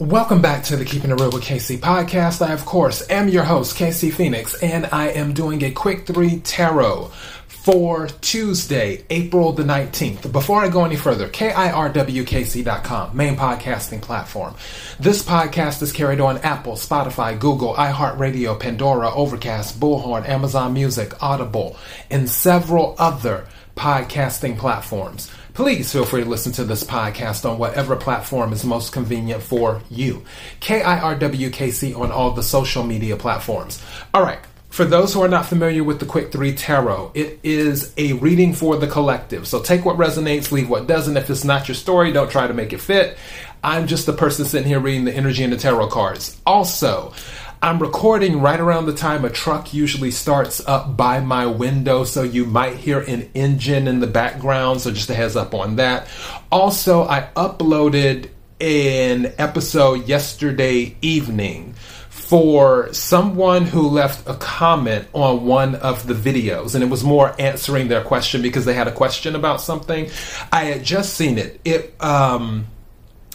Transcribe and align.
Welcome 0.00 0.40
back 0.40 0.62
to 0.66 0.76
the 0.76 0.84
Keeping 0.84 1.10
It 1.10 1.14
Real 1.14 1.32
with 1.32 1.42
KC 1.42 1.78
podcast. 1.78 2.40
I, 2.40 2.52
of 2.52 2.64
course, 2.64 3.04
am 3.10 3.28
your 3.28 3.42
host, 3.42 3.76
KC 3.76 4.12
Phoenix, 4.12 4.54
and 4.62 4.86
I 4.92 5.08
am 5.08 5.34
doing 5.34 5.64
a 5.64 5.72
quick 5.72 6.06
three 6.06 6.38
tarot 6.38 7.10
for 7.48 8.06
Tuesday, 8.06 9.04
April 9.10 9.52
the 9.52 9.64
19th. 9.64 10.30
Before 10.30 10.60
I 10.60 10.68
go 10.68 10.84
any 10.84 10.94
further, 10.94 11.28
KIRWKC.com, 11.28 13.16
main 13.16 13.34
podcasting 13.34 14.00
platform. 14.00 14.54
This 15.00 15.24
podcast 15.24 15.82
is 15.82 15.90
carried 15.90 16.20
on 16.20 16.38
Apple, 16.38 16.74
Spotify, 16.74 17.36
Google, 17.36 17.74
iHeartRadio, 17.74 18.60
Pandora, 18.60 19.12
Overcast, 19.12 19.80
Bullhorn, 19.80 20.28
Amazon 20.28 20.74
Music, 20.74 21.20
Audible, 21.20 21.76
and 22.08 22.30
several 22.30 22.94
other 22.98 23.48
podcasting 23.76 24.58
platforms 24.58 25.28
please 25.58 25.90
feel 25.90 26.04
free 26.04 26.22
to 26.22 26.30
listen 26.30 26.52
to 26.52 26.62
this 26.62 26.84
podcast 26.84 27.44
on 27.44 27.58
whatever 27.58 27.96
platform 27.96 28.52
is 28.52 28.64
most 28.64 28.92
convenient 28.92 29.42
for 29.42 29.82
you. 29.90 30.22
KIRWKC 30.60 31.98
on 31.98 32.12
all 32.12 32.30
the 32.30 32.44
social 32.44 32.84
media 32.84 33.16
platforms. 33.16 33.82
All 34.14 34.22
right. 34.22 34.38
For 34.68 34.84
those 34.84 35.12
who 35.12 35.20
are 35.20 35.28
not 35.28 35.46
familiar 35.46 35.82
with 35.82 35.98
the 35.98 36.06
Quick 36.06 36.30
3 36.30 36.54
Tarot, 36.54 37.10
it 37.12 37.40
is 37.42 37.92
a 37.96 38.12
reading 38.12 38.54
for 38.54 38.76
the 38.76 38.86
collective. 38.86 39.48
So 39.48 39.60
take 39.60 39.84
what 39.84 39.96
resonates, 39.96 40.52
leave 40.52 40.70
what 40.70 40.86
doesn't. 40.86 41.16
If 41.16 41.28
it's 41.28 41.42
not 41.42 41.66
your 41.66 41.74
story, 41.74 42.12
don't 42.12 42.30
try 42.30 42.46
to 42.46 42.54
make 42.54 42.72
it 42.72 42.80
fit. 42.80 43.18
I'm 43.64 43.88
just 43.88 44.06
the 44.06 44.12
person 44.12 44.44
sitting 44.44 44.68
here 44.68 44.78
reading 44.78 45.06
the 45.06 45.12
energy 45.12 45.42
and 45.42 45.52
the 45.52 45.56
tarot 45.56 45.88
cards. 45.88 46.40
Also, 46.46 47.14
I'm 47.60 47.80
recording 47.80 48.40
right 48.40 48.60
around 48.60 48.86
the 48.86 48.94
time 48.94 49.24
a 49.24 49.30
truck 49.30 49.74
usually 49.74 50.12
starts 50.12 50.64
up 50.68 50.96
by 50.96 51.18
my 51.18 51.46
window, 51.46 52.04
so 52.04 52.22
you 52.22 52.44
might 52.44 52.76
hear 52.76 53.00
an 53.00 53.28
engine 53.34 53.88
in 53.88 53.98
the 53.98 54.06
background. 54.06 54.80
So, 54.80 54.92
just 54.92 55.10
a 55.10 55.14
heads 55.14 55.34
up 55.34 55.54
on 55.54 55.76
that. 55.76 56.06
Also, 56.52 57.02
I 57.02 57.28
uploaded 57.34 58.30
an 58.60 59.32
episode 59.38 60.06
yesterday 60.06 60.96
evening 61.02 61.74
for 62.10 62.92
someone 62.92 63.64
who 63.64 63.88
left 63.88 64.28
a 64.28 64.34
comment 64.34 65.08
on 65.12 65.44
one 65.44 65.74
of 65.74 66.06
the 66.06 66.14
videos, 66.14 66.76
and 66.76 66.84
it 66.84 66.90
was 66.90 67.02
more 67.02 67.34
answering 67.40 67.88
their 67.88 68.04
question 68.04 68.40
because 68.40 68.66
they 68.66 68.74
had 68.74 68.86
a 68.86 68.92
question 68.92 69.34
about 69.34 69.60
something. 69.60 70.08
I 70.52 70.64
had 70.64 70.84
just 70.84 71.14
seen 71.14 71.38
it. 71.38 71.60
It, 71.64 72.00
um, 72.00 72.66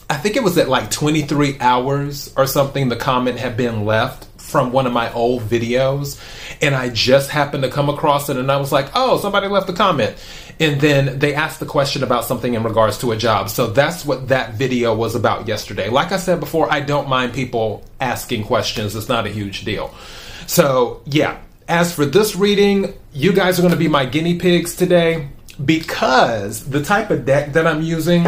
I 0.09 0.17
think 0.17 0.35
it 0.35 0.43
was 0.43 0.57
at 0.57 0.69
like 0.69 0.91
23 0.91 1.57
hours 1.59 2.33
or 2.35 2.45
something, 2.45 2.89
the 2.89 2.95
comment 2.95 3.39
had 3.39 3.57
been 3.57 3.85
left 3.85 4.25
from 4.41 4.71
one 4.71 4.85
of 4.85 4.93
my 4.93 5.11
old 5.13 5.41
videos. 5.41 6.21
And 6.61 6.75
I 6.75 6.89
just 6.89 7.29
happened 7.29 7.63
to 7.63 7.69
come 7.69 7.89
across 7.89 8.29
it 8.29 8.37
and 8.37 8.51
I 8.51 8.57
was 8.57 8.71
like, 8.71 8.89
oh, 8.93 9.17
somebody 9.17 9.47
left 9.47 9.69
a 9.69 9.73
comment. 9.73 10.15
And 10.59 10.79
then 10.79 11.17
they 11.17 11.33
asked 11.33 11.59
the 11.59 11.65
question 11.65 12.03
about 12.03 12.25
something 12.25 12.53
in 12.53 12.63
regards 12.63 12.99
to 12.99 13.11
a 13.11 13.17
job. 13.17 13.49
So 13.49 13.67
that's 13.67 14.05
what 14.05 14.27
that 14.27 14.53
video 14.53 14.95
was 14.95 15.15
about 15.15 15.47
yesterday. 15.47 15.89
Like 15.89 16.11
I 16.11 16.17
said 16.17 16.39
before, 16.39 16.71
I 16.71 16.81
don't 16.81 17.09
mind 17.09 17.33
people 17.33 17.83
asking 17.99 18.43
questions, 18.45 18.95
it's 18.95 19.09
not 19.09 19.25
a 19.25 19.29
huge 19.29 19.65
deal. 19.65 19.93
So, 20.45 21.01
yeah. 21.05 21.39
As 21.67 21.95
for 21.95 22.05
this 22.05 22.35
reading, 22.35 22.93
you 23.13 23.31
guys 23.31 23.57
are 23.57 23.61
going 23.61 23.73
to 23.73 23.79
be 23.79 23.87
my 23.87 24.05
guinea 24.05 24.37
pigs 24.37 24.75
today 24.75 25.29
because 25.63 26.69
the 26.69 26.83
type 26.83 27.09
of 27.09 27.25
deck 27.25 27.53
that 27.53 27.65
I'm 27.65 27.81
using 27.81 28.25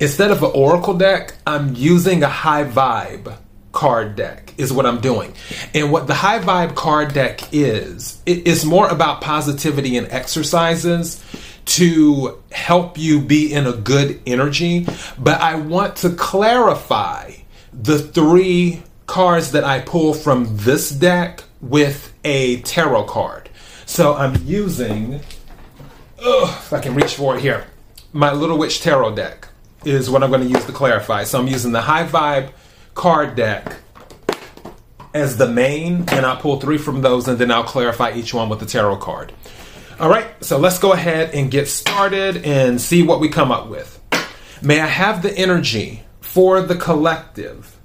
Instead 0.00 0.30
of 0.30 0.42
an 0.42 0.50
Oracle 0.54 0.94
deck, 0.94 1.34
I'm 1.46 1.74
using 1.74 2.22
a 2.22 2.28
high 2.28 2.64
vibe 2.64 3.36
card 3.72 4.16
deck 4.16 4.54
is 4.56 4.72
what 4.72 4.86
I'm 4.86 5.00
doing. 5.00 5.34
And 5.74 5.90
what 5.92 6.06
the 6.06 6.14
high 6.14 6.38
vibe 6.38 6.74
card 6.74 7.14
deck 7.14 7.40
is, 7.52 8.22
it 8.24 8.46
is 8.46 8.64
more 8.64 8.88
about 8.88 9.20
positivity 9.20 9.96
and 9.96 10.06
exercises 10.10 11.24
to 11.64 12.38
help 12.50 12.96
you 12.96 13.20
be 13.20 13.52
in 13.52 13.66
a 13.66 13.72
good 13.72 14.20
energy. 14.26 14.86
But 15.18 15.40
I 15.40 15.56
want 15.56 15.96
to 15.96 16.10
clarify 16.10 17.32
the 17.72 17.98
three 17.98 18.82
cards 19.06 19.52
that 19.52 19.64
I 19.64 19.80
pull 19.80 20.14
from 20.14 20.56
this 20.56 20.90
deck 20.90 21.42
with 21.60 22.14
a 22.24 22.60
tarot 22.62 23.04
card. 23.04 23.48
So 23.84 24.14
I'm 24.14 24.36
using, 24.44 25.20
ugh, 26.22 26.48
if 26.48 26.72
I 26.72 26.80
can 26.80 26.94
reach 26.94 27.14
for 27.14 27.36
it 27.36 27.40
here, 27.40 27.66
my 28.12 28.32
Little 28.32 28.58
Witch 28.58 28.80
Tarot 28.80 29.14
deck 29.14 29.47
is 29.84 30.10
what 30.10 30.22
I'm 30.22 30.30
going 30.30 30.42
to 30.42 30.48
use 30.48 30.64
to 30.66 30.72
clarify. 30.72 31.24
So 31.24 31.38
I'm 31.38 31.48
using 31.48 31.72
the 31.72 31.80
High 31.80 32.06
Vibe 32.06 32.52
card 32.94 33.36
deck 33.36 33.76
as 35.14 35.36
the 35.36 35.48
main, 35.48 36.04
and 36.08 36.26
I'll 36.26 36.36
pull 36.36 36.60
three 36.60 36.78
from 36.78 37.00
those, 37.00 37.28
and 37.28 37.38
then 37.38 37.50
I'll 37.50 37.64
clarify 37.64 38.12
each 38.12 38.34
one 38.34 38.48
with 38.48 38.60
the 38.60 38.66
tarot 38.66 38.98
card. 38.98 39.32
All 39.98 40.08
right, 40.08 40.26
so 40.44 40.58
let's 40.58 40.78
go 40.78 40.92
ahead 40.92 41.30
and 41.34 41.50
get 41.50 41.66
started 41.66 42.44
and 42.44 42.80
see 42.80 43.02
what 43.02 43.20
we 43.20 43.28
come 43.28 43.50
up 43.50 43.68
with. 43.68 44.00
May 44.62 44.80
I 44.80 44.86
have 44.86 45.22
the 45.22 45.36
energy 45.36 46.02
for 46.20 46.60
the 46.60 46.76
collective 46.76 47.76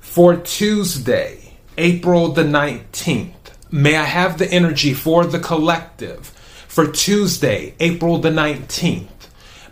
for 0.00 0.36
Tuesday, 0.36 1.58
April 1.76 2.28
the 2.32 2.44
19th? 2.44 3.32
May 3.70 3.96
I 3.96 4.04
have 4.04 4.38
the 4.38 4.50
energy 4.50 4.94
for 4.94 5.26
the 5.26 5.38
collective 5.38 6.28
for 6.68 6.90
Tuesday, 6.90 7.74
April 7.80 8.18
the 8.18 8.30
19th? 8.30 9.08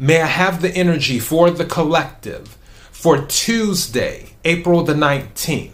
May 0.03 0.21
I 0.21 0.27
have 0.27 0.63
the 0.63 0.71
energy 0.75 1.21
for 1.21 1.49
the 1.53 1.65
collective 1.65 2.59
for 2.91 3.25
Tuesday, 3.25 4.31
April 4.45 4.83
the 4.83 4.95
19th. 4.95 5.71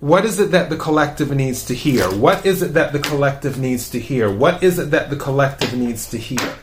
What 0.00 0.26
is 0.26 0.38
it 0.38 0.50
that 0.50 0.68
the 0.68 0.76
collective 0.76 1.34
needs 1.34 1.64
to 1.64 1.74
hear? 1.74 2.04
What 2.14 2.44
is 2.44 2.60
it 2.60 2.74
that 2.74 2.92
the 2.92 2.98
collective 2.98 3.56
needs 3.58 3.88
to 3.88 3.98
hear? 3.98 4.30
What 4.30 4.62
is 4.62 4.78
it 4.78 4.90
that 4.90 5.08
the 5.08 5.16
collective 5.16 5.72
needs 5.72 6.10
to 6.10 6.18
hear? 6.18 6.54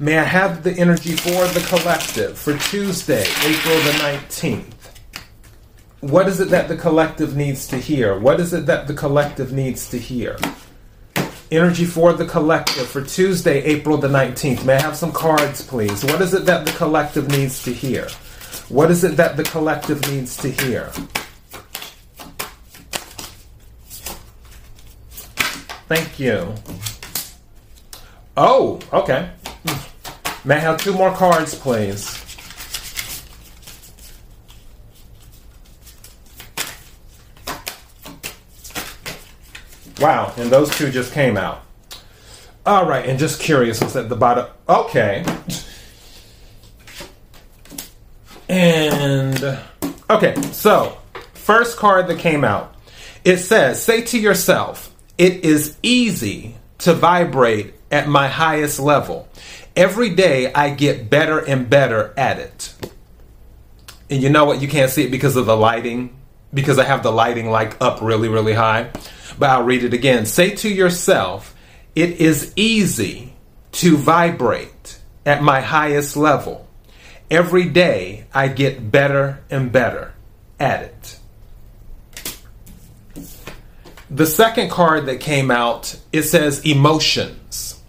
May 0.00 0.18
I 0.18 0.24
have 0.24 0.64
the 0.64 0.72
energy 0.72 1.12
for 1.12 1.46
the 1.46 1.64
collective 1.68 2.36
for 2.36 2.58
Tuesday, 2.58 3.22
April 3.44 3.76
the 3.76 3.94
19th? 4.02 4.74
What 6.00 6.26
is 6.26 6.40
it 6.40 6.48
that 6.48 6.66
the 6.66 6.76
collective 6.76 7.36
needs 7.36 7.68
to 7.68 7.76
hear? 7.78 8.18
What 8.18 8.40
is 8.40 8.52
it 8.52 8.66
that 8.66 8.88
the 8.88 8.94
collective 8.94 9.52
needs 9.52 9.88
to 9.90 9.98
hear? 10.00 10.36
Energy 11.50 11.86
for 11.86 12.12
the 12.12 12.26
Collective 12.26 12.86
for 12.86 13.02
Tuesday, 13.02 13.62
April 13.62 13.96
the 13.96 14.08
19th. 14.08 14.66
May 14.66 14.74
I 14.74 14.82
have 14.82 14.96
some 14.96 15.12
cards, 15.12 15.66
please? 15.66 16.04
What 16.04 16.20
is 16.20 16.34
it 16.34 16.44
that 16.44 16.66
the 16.66 16.72
collective 16.72 17.28
needs 17.30 17.62
to 17.64 17.72
hear? 17.72 18.08
What 18.68 18.90
is 18.90 19.02
it 19.02 19.16
that 19.16 19.38
the 19.38 19.44
collective 19.44 20.06
needs 20.10 20.36
to 20.38 20.50
hear? 20.50 20.90
Thank 25.88 26.20
you. 26.20 26.54
Oh, 28.36 28.78
okay. 28.92 29.30
May 30.44 30.56
I 30.56 30.58
have 30.58 30.82
two 30.82 30.92
more 30.92 31.14
cards, 31.14 31.54
please? 31.54 32.27
Wow, 40.00 40.32
and 40.36 40.50
those 40.50 40.70
two 40.76 40.90
just 40.90 41.12
came 41.12 41.36
out. 41.36 41.62
All 42.64 42.86
right, 42.86 43.06
and 43.06 43.18
just 43.18 43.40
curious, 43.40 43.80
what's 43.80 43.96
at 43.96 44.08
the 44.08 44.16
bottom? 44.16 44.46
Okay. 44.68 45.24
And 48.48 49.58
okay, 50.08 50.40
so 50.52 50.98
first 51.34 51.76
card 51.76 52.06
that 52.08 52.18
came 52.18 52.44
out. 52.44 52.74
It 53.24 53.38
says, 53.38 53.82
say 53.82 54.02
to 54.02 54.18
yourself, 54.18 54.94
it 55.18 55.44
is 55.44 55.76
easy 55.82 56.56
to 56.78 56.94
vibrate 56.94 57.74
at 57.90 58.08
my 58.08 58.28
highest 58.28 58.78
level. 58.78 59.28
Every 59.74 60.10
day 60.10 60.52
I 60.52 60.70
get 60.70 61.10
better 61.10 61.38
and 61.38 61.68
better 61.68 62.14
at 62.16 62.38
it. 62.38 62.74
And 64.10 64.22
you 64.22 64.30
know 64.30 64.44
what? 64.44 64.62
You 64.62 64.68
can't 64.68 64.90
see 64.90 65.04
it 65.04 65.10
because 65.10 65.36
of 65.36 65.46
the 65.46 65.56
lighting, 65.56 66.17
because 66.52 66.78
I 66.78 66.84
have 66.84 67.02
the 67.02 67.12
lighting 67.12 67.50
like 67.50 67.80
up 67.80 68.00
really, 68.00 68.28
really 68.28 68.54
high. 68.54 68.90
But 69.38 69.50
I'll 69.50 69.64
read 69.64 69.84
it 69.84 69.94
again. 69.94 70.26
Say 70.26 70.50
to 70.56 70.68
yourself, 70.68 71.54
it 71.94 72.20
is 72.20 72.52
easy 72.56 73.34
to 73.72 73.96
vibrate 73.96 74.98
at 75.24 75.42
my 75.42 75.60
highest 75.60 76.16
level. 76.16 76.68
Every 77.30 77.68
day 77.68 78.26
I 78.32 78.48
get 78.48 78.90
better 78.90 79.40
and 79.50 79.70
better 79.70 80.14
at 80.58 80.82
it. 80.84 81.18
The 84.10 84.26
second 84.26 84.70
card 84.70 85.04
that 85.06 85.20
came 85.20 85.50
out, 85.50 85.98
it 86.12 86.22
says 86.22 86.64
emotions. 86.64 87.82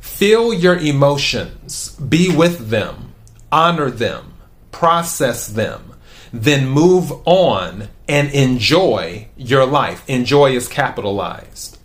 Feel 0.00 0.52
your 0.52 0.76
emotions, 0.76 1.96
be 1.96 2.34
with 2.34 2.68
them, 2.68 3.14
honor 3.52 3.90
them, 3.90 4.34
process 4.72 5.46
them, 5.46 5.89
then 6.32 6.68
move 6.68 7.12
on 7.24 7.88
and 8.08 8.30
enjoy 8.30 9.28
your 9.36 9.66
life. 9.66 10.08
Enjoy 10.08 10.52
is 10.52 10.68
capitalized. 10.68 11.78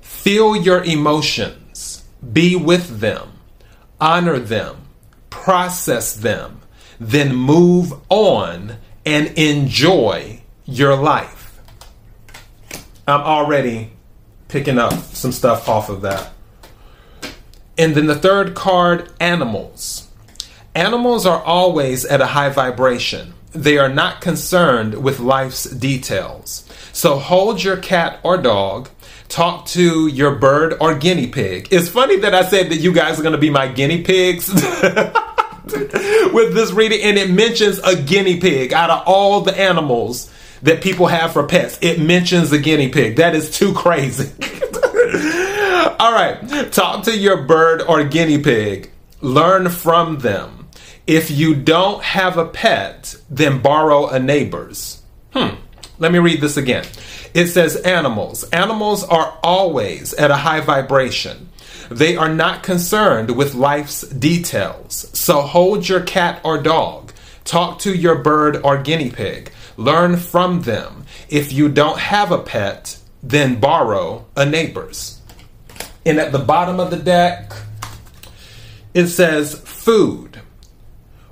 Feel 0.00 0.56
your 0.56 0.82
emotions, 0.84 2.04
be 2.32 2.56
with 2.56 3.00
them, 3.00 3.32
honor 4.00 4.38
them, 4.38 4.76
process 5.30 6.14
them, 6.14 6.60
then 6.98 7.34
move 7.34 7.92
on 8.08 8.76
and 9.06 9.28
enjoy 9.38 10.42
your 10.64 10.96
life. 10.96 11.60
I'm 13.06 13.22
already 13.22 13.92
picking 14.48 14.78
up 14.78 14.92
some 14.92 15.32
stuff 15.32 15.68
off 15.68 15.88
of 15.88 16.02
that. 16.02 16.32
And 17.78 17.94
then 17.94 18.06
the 18.06 18.16
third 18.16 18.54
card, 18.54 19.10
animals. 19.20 20.08
Animals 20.74 21.24
are 21.24 21.42
always 21.42 22.04
at 22.04 22.20
a 22.20 22.26
high 22.26 22.50
vibration. 22.50 23.34
They 23.52 23.78
are 23.78 23.88
not 23.88 24.20
concerned 24.20 25.02
with 25.02 25.20
life's 25.20 25.64
details. 25.64 26.68
So 26.92 27.18
hold 27.18 27.62
your 27.62 27.76
cat 27.76 28.20
or 28.22 28.36
dog, 28.36 28.88
talk 29.28 29.66
to 29.66 30.06
your 30.06 30.34
bird 30.34 30.76
or 30.80 30.94
guinea 30.94 31.28
pig. 31.28 31.68
It's 31.70 31.88
funny 31.88 32.18
that 32.18 32.34
I 32.34 32.44
said 32.44 32.70
that 32.70 32.76
you 32.76 32.92
guys 32.92 33.18
are 33.18 33.22
going 33.22 33.32
to 33.32 33.38
be 33.38 33.50
my 33.50 33.68
guinea 33.68 34.02
pigs. 34.02 34.48
with 36.32 36.54
this 36.54 36.72
reading, 36.72 37.02
and 37.02 37.18
it 37.18 37.30
mentions 37.30 37.78
a 37.80 38.00
guinea 38.00 38.40
pig 38.40 38.72
out 38.72 38.90
of 38.90 39.02
all 39.06 39.40
the 39.40 39.58
animals 39.58 40.32
that 40.62 40.82
people 40.82 41.06
have 41.06 41.32
for 41.32 41.46
pets. 41.46 41.78
It 41.80 42.00
mentions 42.00 42.52
a 42.52 42.58
guinea 42.58 42.88
pig. 42.88 43.16
That 43.16 43.34
is 43.34 43.50
too 43.50 43.74
crazy. 43.74 44.30
all 45.98 46.12
right, 46.12 46.72
talk 46.72 47.04
to 47.04 47.16
your 47.16 47.42
bird 47.42 47.82
or 47.82 48.04
guinea 48.04 48.38
pig, 48.38 48.90
learn 49.20 49.68
from 49.68 50.18
them. 50.18 50.57
If 51.08 51.30
you 51.30 51.54
don't 51.54 52.02
have 52.02 52.36
a 52.36 52.44
pet, 52.44 53.16
then 53.30 53.62
borrow 53.62 54.08
a 54.08 54.18
neighbor's. 54.18 55.00
Hmm. 55.32 55.54
Let 55.98 56.12
me 56.12 56.18
read 56.18 56.42
this 56.42 56.58
again. 56.58 56.84
It 57.32 57.46
says 57.46 57.76
animals. 57.76 58.44
Animals 58.50 59.04
are 59.04 59.38
always 59.42 60.12
at 60.12 60.30
a 60.30 60.36
high 60.36 60.60
vibration. 60.60 61.48
They 61.90 62.14
are 62.18 62.28
not 62.28 62.62
concerned 62.62 63.30
with 63.30 63.54
life's 63.54 64.02
details. 64.02 65.08
So 65.18 65.40
hold 65.40 65.88
your 65.88 66.02
cat 66.02 66.42
or 66.44 66.60
dog. 66.60 67.14
Talk 67.42 67.78
to 67.80 67.96
your 67.96 68.16
bird 68.16 68.58
or 68.62 68.76
guinea 68.82 69.10
pig. 69.10 69.50
Learn 69.78 70.18
from 70.18 70.60
them. 70.60 71.06
If 71.30 71.54
you 71.54 71.70
don't 71.70 71.98
have 71.98 72.32
a 72.32 72.42
pet, 72.42 72.98
then 73.22 73.58
borrow 73.58 74.26
a 74.36 74.44
neighbor's. 74.44 75.22
And 76.04 76.18
at 76.18 76.32
the 76.32 76.38
bottom 76.38 76.78
of 76.78 76.90
the 76.90 76.98
deck, 76.98 77.54
it 78.92 79.06
says 79.06 79.58
food. 79.60 80.42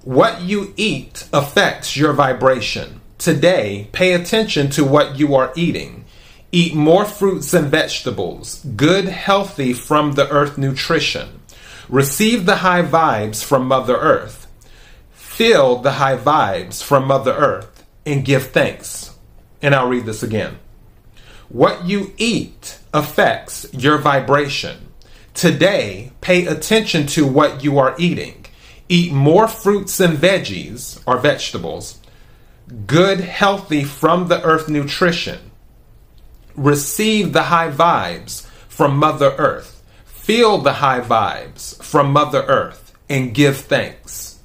What 0.07 0.43
you 0.43 0.73
eat 0.77 1.29
affects 1.33 1.97
your 1.97 2.13
vibration. 2.13 3.01
Today, 3.19 3.89
pay 3.91 4.13
attention 4.13 4.71
to 4.71 4.85
what 4.85 5.19
you 5.19 5.35
are 5.35 5.53
eating. 5.57 6.05
Eat 6.53 6.77
more 6.77 7.05
fruits 7.05 7.53
and 7.53 7.67
vegetables, 7.67 8.65
good, 8.77 9.07
healthy 9.07 9.73
from 9.73 10.13
the 10.13 10.31
earth 10.31 10.59
nutrition. 10.59 11.41
Receive 11.89 12.47
the 12.47 12.59
high 12.59 12.85
vibes 12.85 13.43
from 13.43 13.67
Mother 13.67 13.97
Earth. 13.97 14.47
Feel 15.11 15.79
the 15.79 15.91
high 15.91 16.17
vibes 16.17 16.81
from 16.81 17.09
Mother 17.09 17.33
Earth 17.33 17.85
and 18.07 18.25
give 18.25 18.53
thanks. 18.53 19.13
And 19.61 19.75
I'll 19.75 19.89
read 19.89 20.07
this 20.07 20.23
again. 20.23 20.61
What 21.49 21.85
you 21.85 22.15
eat 22.17 22.79
affects 22.95 23.67
your 23.73 23.99
vibration. 23.99 24.93
Today, 25.35 26.13
pay 26.21 26.47
attention 26.47 27.09
to 27.09 27.27
what 27.27 27.65
you 27.65 27.81
are 27.81 27.97
eating. 27.99 28.46
Eat 28.89 29.13
more 29.13 29.49
fruits 29.49 29.99
and 30.01 30.17
veggies 30.17 31.01
or 31.07 31.19
vegetables, 31.19 31.99
good, 32.87 33.21
healthy 33.21 33.85
from 33.85 34.29
the 34.29 34.43
earth 34.43 34.69
nutrition 34.69 35.47
receive 36.57 37.33
the 37.33 37.45
high 37.45 37.71
vibes 37.71 38.47
from 38.69 38.97
Mother 38.97 39.35
Earth, 39.39 39.83
feel 40.05 40.59
the 40.59 40.75
high 40.75 41.01
vibes 41.01 41.83
from 41.83 42.13
Mother 42.13 42.43
Earth, 42.43 42.95
and 43.09 43.35
give 43.35 43.59
thanks. 43.59 44.41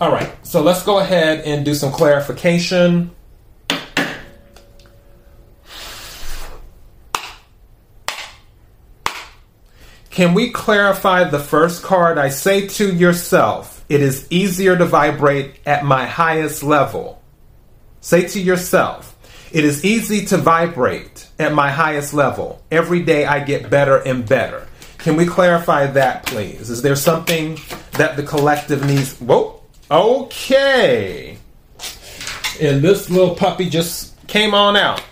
All 0.00 0.10
right, 0.10 0.34
so 0.46 0.62
let's 0.62 0.82
go 0.82 0.98
ahead 0.98 1.44
and 1.44 1.64
do 1.64 1.74
some 1.74 1.92
clarification. 1.92 3.10
Can 10.10 10.34
we 10.34 10.50
clarify 10.50 11.24
the 11.24 11.38
first 11.38 11.84
card? 11.84 12.18
I 12.18 12.30
say 12.30 12.66
to 12.66 12.92
yourself, 12.92 13.84
it 13.88 14.00
is 14.00 14.26
easier 14.28 14.76
to 14.76 14.84
vibrate 14.84 15.60
at 15.64 15.84
my 15.84 16.04
highest 16.04 16.64
level. 16.64 17.22
Say 18.00 18.26
to 18.28 18.40
yourself, 18.40 19.16
it 19.52 19.64
is 19.64 19.84
easy 19.84 20.26
to 20.26 20.36
vibrate 20.36 21.28
at 21.38 21.52
my 21.52 21.70
highest 21.70 22.12
level. 22.12 22.60
Every 22.72 23.02
day 23.02 23.24
I 23.24 23.40
get 23.40 23.70
better 23.70 23.98
and 23.98 24.28
better. 24.28 24.66
Can 24.98 25.16
we 25.16 25.26
clarify 25.26 25.86
that, 25.86 26.26
please? 26.26 26.70
Is 26.70 26.82
there 26.82 26.96
something 26.96 27.58
that 27.92 28.16
the 28.16 28.24
collective 28.24 28.84
needs? 28.84 29.16
Whoa. 29.18 29.62
Okay. 29.90 31.38
And 32.60 32.82
this 32.82 33.08
little 33.08 33.36
puppy 33.36 33.70
just 33.70 34.26
came 34.26 34.54
on 34.54 34.76
out. 34.76 35.02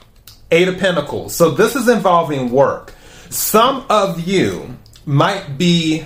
Eight 0.50 0.66
of 0.66 0.78
Pentacles. 0.78 1.36
So 1.36 1.52
this 1.52 1.76
is 1.76 1.88
involving 1.88 2.50
work. 2.50 2.94
Some 3.30 3.84
of 3.90 4.26
you 4.26 4.76
might 5.08 5.56
be 5.56 6.04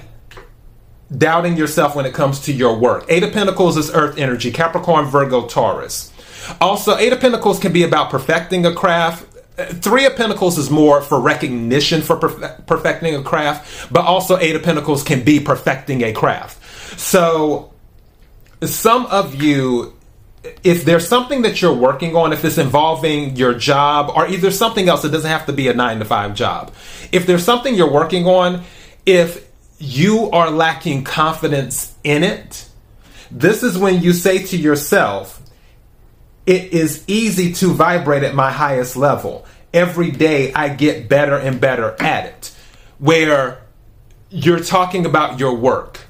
doubting 1.14 1.56
yourself 1.56 1.96
when 1.96 2.06
it 2.06 2.14
comes 2.14 2.38
to 2.42 2.52
your 2.52 2.78
work. 2.78 3.04
Eight 3.08 3.24
of 3.24 3.32
Pentacles 3.32 3.76
is 3.76 3.90
earth 3.92 4.16
energy, 4.16 4.52
Capricorn, 4.52 5.06
Virgo, 5.06 5.48
Taurus. 5.48 6.12
Also, 6.60 6.96
Eight 6.96 7.12
of 7.12 7.18
Pentacles 7.18 7.58
can 7.58 7.72
be 7.72 7.82
about 7.82 8.10
perfecting 8.10 8.64
a 8.64 8.72
craft. 8.72 9.26
Three 9.56 10.06
of 10.06 10.14
Pentacles 10.14 10.56
is 10.56 10.70
more 10.70 11.02
for 11.02 11.20
recognition 11.20 12.00
for 12.00 12.16
perfe- 12.16 12.64
perfecting 12.66 13.16
a 13.16 13.22
craft, 13.24 13.92
but 13.92 14.04
also 14.04 14.38
Eight 14.38 14.54
of 14.54 14.62
Pentacles 14.62 15.02
can 15.02 15.24
be 15.24 15.40
perfecting 15.40 16.02
a 16.02 16.12
craft. 16.12 16.98
So, 16.98 17.72
some 18.62 19.06
of 19.06 19.34
you, 19.34 19.96
if 20.62 20.84
there's 20.84 21.08
something 21.08 21.42
that 21.42 21.60
you're 21.60 21.74
working 21.74 22.14
on, 22.14 22.32
if 22.32 22.44
it's 22.44 22.56
involving 22.56 23.34
your 23.34 23.52
job 23.52 24.12
or 24.14 24.28
either 24.28 24.52
something 24.52 24.88
else, 24.88 25.04
it 25.04 25.08
doesn't 25.08 25.28
have 25.28 25.46
to 25.46 25.52
be 25.52 25.66
a 25.66 25.74
nine 25.74 25.98
to 25.98 26.04
five 26.04 26.36
job. 26.36 26.72
If 27.10 27.26
there's 27.26 27.44
something 27.44 27.74
you're 27.74 27.90
working 27.90 28.28
on, 28.28 28.62
if 29.06 29.48
you 29.78 30.30
are 30.30 30.50
lacking 30.50 31.04
confidence 31.04 31.94
in 32.04 32.22
it, 32.22 32.68
this 33.30 33.62
is 33.62 33.78
when 33.78 34.02
you 34.02 34.12
say 34.12 34.44
to 34.44 34.56
yourself, 34.56 35.40
it 36.46 36.72
is 36.72 37.04
easy 37.06 37.52
to 37.54 37.72
vibrate 37.72 38.22
at 38.22 38.34
my 38.34 38.50
highest 38.50 38.96
level. 38.96 39.46
Every 39.72 40.10
day 40.10 40.52
I 40.52 40.68
get 40.68 41.08
better 41.08 41.36
and 41.36 41.60
better 41.60 41.96
at 42.00 42.26
it. 42.26 42.56
Where 42.98 43.62
you're 44.30 44.60
talking 44.60 45.06
about 45.06 45.38
your 45.38 45.54
work. 45.54 46.00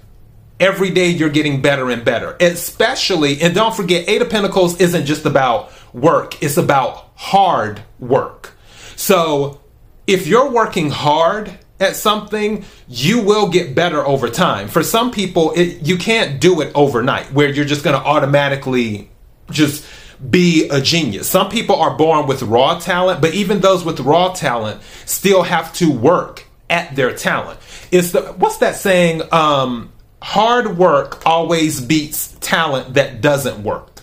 Every 0.60 0.90
day 0.90 1.08
you're 1.08 1.28
getting 1.28 1.60
better 1.60 1.90
and 1.90 2.04
better. 2.04 2.36
Especially, 2.40 3.40
and 3.42 3.54
don't 3.54 3.74
forget, 3.74 4.08
Eight 4.08 4.22
of 4.22 4.30
Pentacles 4.30 4.80
isn't 4.80 5.06
just 5.06 5.26
about 5.26 5.72
work, 5.92 6.42
it's 6.42 6.56
about 6.56 7.10
hard 7.14 7.82
work. 7.98 8.52
So 8.96 9.60
if 10.06 10.26
you're 10.26 10.50
working 10.50 10.90
hard 10.90 11.58
at 11.82 11.96
something, 11.96 12.64
you 12.88 13.20
will 13.20 13.48
get 13.48 13.74
better 13.74 14.06
over 14.06 14.28
time. 14.28 14.68
For 14.68 14.82
some 14.82 15.10
people, 15.10 15.52
it, 15.52 15.86
you 15.86 15.96
can't 15.96 16.40
do 16.40 16.60
it 16.60 16.72
overnight 16.74 17.32
where 17.32 17.48
you're 17.48 17.64
just 17.64 17.84
going 17.84 18.00
to 18.00 18.04
automatically 18.06 19.10
just 19.50 19.84
be 20.30 20.68
a 20.68 20.80
genius. 20.80 21.28
Some 21.28 21.50
people 21.50 21.76
are 21.76 21.96
born 21.96 22.26
with 22.26 22.42
raw 22.42 22.78
talent, 22.78 23.20
but 23.20 23.34
even 23.34 23.60
those 23.60 23.84
with 23.84 24.00
raw 24.00 24.32
talent 24.32 24.80
still 25.04 25.42
have 25.42 25.72
to 25.74 25.90
work 25.90 26.46
at 26.70 26.94
their 26.94 27.14
talent. 27.14 27.58
Is 27.90 28.12
the 28.12 28.22
what's 28.32 28.58
that 28.58 28.76
saying? 28.76 29.22
Um, 29.32 29.92
hard 30.22 30.78
work 30.78 31.26
always 31.26 31.80
beats 31.80 32.36
talent 32.40 32.94
that 32.94 33.20
doesn't 33.20 33.62
work. 33.62 34.02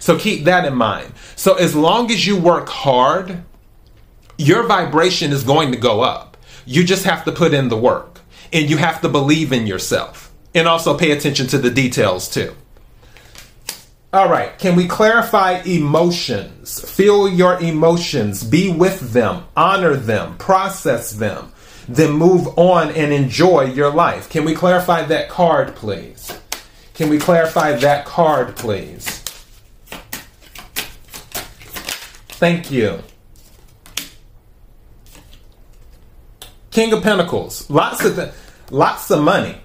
So 0.00 0.18
keep 0.18 0.44
that 0.44 0.64
in 0.64 0.74
mind. 0.74 1.12
So 1.36 1.54
as 1.54 1.76
long 1.76 2.10
as 2.10 2.26
you 2.26 2.36
work 2.36 2.68
hard, 2.68 3.44
your 4.36 4.66
vibration 4.66 5.30
is 5.30 5.44
going 5.44 5.70
to 5.72 5.78
go 5.78 6.00
up. 6.00 6.31
You 6.64 6.84
just 6.84 7.04
have 7.04 7.24
to 7.24 7.32
put 7.32 7.54
in 7.54 7.68
the 7.68 7.76
work 7.76 8.20
and 8.52 8.68
you 8.68 8.76
have 8.76 9.00
to 9.00 9.08
believe 9.08 9.52
in 9.52 9.66
yourself 9.66 10.32
and 10.54 10.68
also 10.68 10.96
pay 10.96 11.10
attention 11.10 11.46
to 11.48 11.58
the 11.58 11.70
details 11.70 12.28
too. 12.28 12.54
All 14.12 14.28
right. 14.28 14.58
Can 14.58 14.76
we 14.76 14.86
clarify 14.86 15.62
emotions? 15.62 16.78
Feel 16.90 17.28
your 17.28 17.58
emotions, 17.60 18.44
be 18.44 18.70
with 18.70 19.12
them, 19.12 19.44
honor 19.56 19.96
them, 19.96 20.36
process 20.36 21.12
them, 21.12 21.50
then 21.88 22.12
move 22.12 22.46
on 22.58 22.90
and 22.90 23.10
enjoy 23.10 23.64
your 23.64 23.90
life. 23.90 24.28
Can 24.28 24.44
we 24.44 24.54
clarify 24.54 25.02
that 25.04 25.30
card, 25.30 25.74
please? 25.74 26.38
Can 26.92 27.08
we 27.08 27.18
clarify 27.18 27.72
that 27.72 28.04
card, 28.04 28.54
please? 28.54 29.20
Thank 32.28 32.70
you. 32.70 33.02
King 36.72 36.92
of 36.94 37.02
Pentacles. 37.02 37.68
Lots 37.70 38.04
of 38.04 38.16
th- 38.16 38.32
lots 38.70 39.10
of 39.10 39.22
money. 39.22 39.60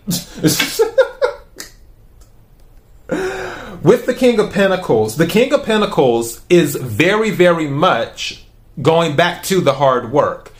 with 3.82 4.06
the 4.06 4.14
King 4.14 4.40
of 4.40 4.52
Pentacles, 4.52 5.16
the 5.16 5.26
King 5.26 5.54
of 5.54 5.64
Pentacles 5.64 6.42
is 6.50 6.76
very, 6.76 7.32
very 7.32 7.68
much 7.68 8.46
going 8.82 9.16
back 9.16 9.42
to 9.44 9.62
the 9.62 9.74
hard 9.74 10.12
work. 10.12 10.54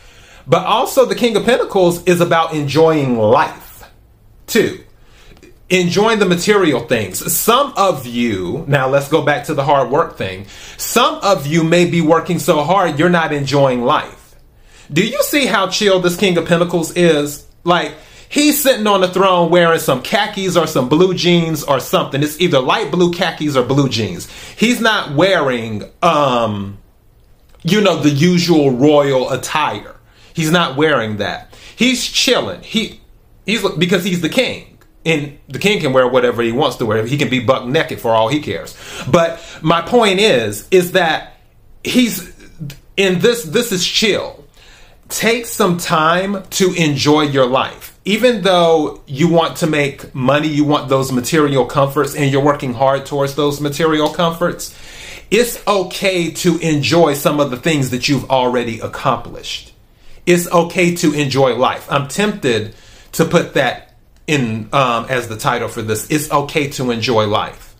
But 0.46 0.64
also, 0.64 1.04
the 1.04 1.14
King 1.14 1.36
of 1.36 1.44
Pentacles 1.44 2.02
is 2.04 2.22
about 2.22 2.54
enjoying 2.54 3.18
life 3.18 3.84
too. 4.46 4.82
Enjoying 5.68 6.18
the 6.18 6.24
material 6.24 6.80
things. 6.80 7.30
Some 7.30 7.74
of 7.76 8.06
you, 8.06 8.64
now 8.66 8.88
let's 8.88 9.08
go 9.08 9.20
back 9.20 9.44
to 9.44 9.54
the 9.54 9.64
hard 9.64 9.90
work 9.90 10.16
thing. 10.16 10.46
Some 10.78 11.16
of 11.16 11.46
you 11.46 11.62
may 11.62 11.84
be 11.84 12.00
working 12.00 12.38
so 12.38 12.64
hard 12.64 12.98
you're 12.98 13.10
not 13.10 13.34
enjoying 13.34 13.82
life. 13.82 14.17
Do 14.92 15.06
you 15.06 15.22
see 15.22 15.46
how 15.46 15.68
chill 15.68 16.00
this 16.00 16.16
King 16.16 16.36
of 16.38 16.46
Pentacles 16.46 16.96
is? 16.96 17.46
Like, 17.64 17.94
He's 18.30 18.62
sitting 18.62 18.86
on 18.86 19.00
the 19.00 19.08
throne 19.08 19.50
wearing 19.50 19.80
some 19.80 20.02
khakis 20.02 20.56
or 20.56 20.66
some 20.66 20.88
blue 20.88 21.14
jeans 21.14 21.64
or 21.64 21.80
something. 21.80 22.22
It's 22.22 22.38
either 22.40 22.60
light 22.60 22.90
blue 22.90 23.12
khakis 23.12 23.56
or 23.56 23.64
blue 23.64 23.88
jeans. 23.88 24.30
He's 24.52 24.80
not 24.80 25.14
wearing, 25.14 25.84
um, 26.02 26.78
you 27.62 27.80
know, 27.80 27.96
the 27.96 28.10
usual 28.10 28.72
royal 28.72 29.30
attire. 29.30 29.96
He's 30.34 30.50
not 30.50 30.76
wearing 30.76 31.16
that. 31.16 31.54
He's 31.74 32.06
chilling. 32.06 32.60
He 32.62 33.00
he's 33.46 33.66
because 33.76 34.04
he's 34.04 34.20
the 34.20 34.28
king. 34.28 34.78
And 35.06 35.38
the 35.48 35.58
king 35.58 35.80
can 35.80 35.94
wear 35.94 36.06
whatever 36.06 36.42
he 36.42 36.52
wants 36.52 36.76
to 36.76 36.86
wear. 36.86 37.06
He 37.06 37.16
can 37.16 37.30
be 37.30 37.40
buck 37.40 37.64
naked 37.64 37.98
for 37.98 38.10
all 38.10 38.28
he 38.28 38.40
cares. 38.40 38.76
But 39.10 39.42
my 39.62 39.80
point 39.80 40.18
is, 40.18 40.68
is 40.70 40.92
that 40.92 41.34
he's 41.82 42.30
in 42.98 43.20
this 43.20 43.44
this 43.44 43.72
is 43.72 43.86
chill. 43.86 44.44
Take 45.08 45.46
some 45.46 45.78
time 45.78 46.42
to 46.50 46.72
enjoy 46.74 47.22
your 47.22 47.46
life. 47.46 47.98
Even 48.04 48.42
though 48.42 49.02
you 49.06 49.28
want 49.28 49.58
to 49.58 49.66
make 49.66 50.14
money, 50.14 50.48
you 50.48 50.64
want 50.64 50.88
those 50.88 51.12
material 51.12 51.64
comforts, 51.64 52.14
and 52.14 52.30
you're 52.30 52.44
working 52.44 52.74
hard 52.74 53.06
towards 53.06 53.34
those 53.34 53.60
material 53.60 54.10
comforts, 54.10 54.76
it's 55.30 55.66
okay 55.66 56.30
to 56.30 56.58
enjoy 56.58 57.14
some 57.14 57.40
of 57.40 57.50
the 57.50 57.56
things 57.56 57.90
that 57.90 58.08
you've 58.08 58.30
already 58.30 58.80
accomplished. 58.80 59.74
It's 60.26 60.50
okay 60.50 60.94
to 60.96 61.12
enjoy 61.14 61.56
life. 61.56 61.90
I'm 61.90 62.08
tempted 62.08 62.74
to 63.12 63.24
put 63.24 63.54
that 63.54 63.94
in 64.26 64.68
um, 64.74 65.06
as 65.08 65.28
the 65.28 65.36
title 65.36 65.68
for 65.68 65.82
this. 65.82 66.10
It's 66.10 66.30
okay 66.30 66.68
to 66.72 66.90
enjoy 66.90 67.26
life 67.26 67.74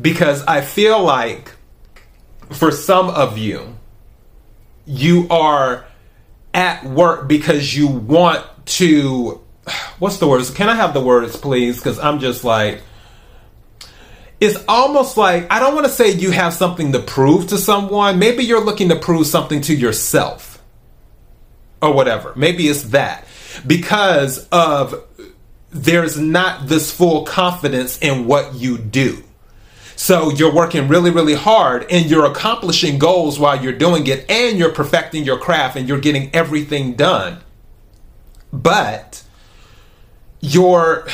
because 0.00 0.42
I 0.44 0.60
feel 0.60 1.02
like 1.02 1.52
for 2.50 2.70
some 2.70 3.10
of 3.10 3.38
you, 3.38 3.76
you 4.86 5.28
are 5.30 5.86
at 6.54 6.84
work 6.84 7.28
because 7.28 7.76
you 7.76 7.88
want 7.88 8.46
to. 8.66 9.40
What's 9.98 10.18
the 10.18 10.28
words? 10.28 10.50
Can 10.50 10.68
I 10.68 10.74
have 10.74 10.94
the 10.94 11.00
words, 11.02 11.36
please? 11.36 11.76
Because 11.76 11.98
I'm 11.98 12.20
just 12.20 12.44
like 12.44 12.82
it's 14.40 14.62
almost 14.68 15.16
like 15.16 15.50
I 15.50 15.58
don't 15.58 15.74
want 15.74 15.86
to 15.86 15.92
say 15.92 16.10
you 16.10 16.30
have 16.30 16.52
something 16.52 16.92
to 16.92 17.00
prove 17.00 17.48
to 17.48 17.58
someone. 17.58 18.18
Maybe 18.18 18.44
you're 18.44 18.64
looking 18.64 18.90
to 18.90 18.96
prove 18.96 19.26
something 19.26 19.60
to 19.62 19.74
yourself 19.74 20.62
or 21.80 21.92
whatever. 21.92 22.32
Maybe 22.36 22.68
it's 22.68 22.84
that 22.84 23.26
because 23.66 24.46
of 24.48 25.02
there's 25.70 26.18
not 26.18 26.68
this 26.68 26.90
full 26.90 27.24
confidence 27.24 27.98
in 27.98 28.26
what 28.26 28.54
you 28.54 28.78
do. 28.78 29.22
So 30.04 30.28
you're 30.28 30.52
working 30.52 30.86
really, 30.88 31.10
really 31.10 31.32
hard 31.32 31.86
and 31.90 32.10
you're 32.10 32.26
accomplishing 32.26 32.98
goals 32.98 33.38
while 33.38 33.64
you're 33.64 33.72
doing 33.72 34.06
it 34.06 34.30
and 34.30 34.58
you're 34.58 34.70
perfecting 34.70 35.24
your 35.24 35.38
craft 35.38 35.76
and 35.76 35.88
you're 35.88 35.98
getting 35.98 36.28
everything 36.34 36.92
done. 36.92 37.40
But 38.52 39.22
you're 40.42 41.08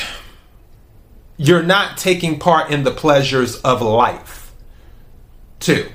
you're 1.36 1.62
not 1.62 1.98
taking 1.98 2.40
part 2.40 2.72
in 2.72 2.82
the 2.82 2.90
pleasures 2.90 3.60
of 3.60 3.80
life. 3.80 4.52
Two 5.60 5.88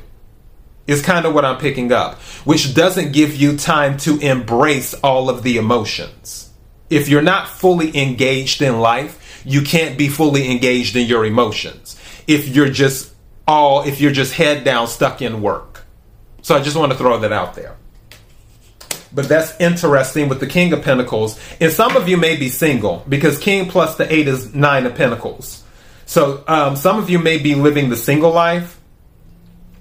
is 0.88 1.02
kind 1.02 1.26
of 1.26 1.34
what 1.34 1.44
I'm 1.44 1.58
picking 1.58 1.92
up, 1.92 2.16
which 2.46 2.74
doesn't 2.74 3.12
give 3.12 3.36
you 3.36 3.58
time 3.58 3.98
to 3.98 4.18
embrace 4.20 4.94
all 5.04 5.30
of 5.30 5.44
the 5.44 5.58
emotions. 5.58 6.50
If 6.90 7.10
you're 7.10 7.22
not 7.22 7.50
fully 7.50 7.98
engaged 8.02 8.62
in 8.62 8.80
life, 8.80 9.44
you 9.44 9.64
can't 9.64 9.98
be 9.98 10.08
fully 10.08 10.50
engaged 10.50 10.96
in 10.96 11.08
your 11.08 11.26
emotions. 11.26 11.95
If 12.28 12.48
you're 12.50 12.70
just 12.70 13.14
all, 13.48 13.84
if 13.84 14.02
you're 14.02 14.12
just 14.12 14.34
head 14.34 14.64
down 14.64 14.88
stuck 14.88 15.22
in 15.22 15.42
work. 15.42 15.86
So 16.42 16.56
I 16.56 16.62
just 16.62 16.76
want 16.76 16.92
to 16.92 16.98
throw 16.98 17.20
that 17.20 17.32
out 17.32 17.56
there. 17.56 17.76
But 19.14 19.30
that's 19.30 19.60
interesting 19.60 20.28
with 20.28 20.40
the 20.40 20.48
King 20.48 20.74
of 20.74 20.84
Pentacles. 20.84 21.40
And 21.62 21.72
some 21.72 21.96
of 21.96 22.10
you 22.10 22.18
may 22.18 22.36
be 22.36 22.50
single 22.50 23.06
because 23.08 23.40
King 23.40 23.70
plus 23.70 23.96
the 23.96 24.12
eight 24.14 24.28
is 24.28 24.54
nine 24.54 24.86
of 24.86 24.96
Pentacles. 24.96 25.64
So 26.06 26.44
um, 26.48 26.76
some 26.76 27.00
of 27.00 27.10
you 27.10 27.18
may 27.18 27.38
be 27.38 27.56
living 27.56 27.90
the 27.90 27.96
single 27.96 28.32
life 28.32 28.80